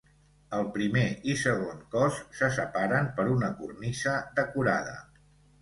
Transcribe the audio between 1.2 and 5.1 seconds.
i segon cos se separen per una cornisa decorada.